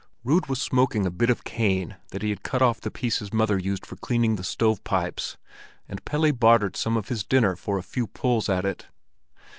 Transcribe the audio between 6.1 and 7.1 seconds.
bartered some of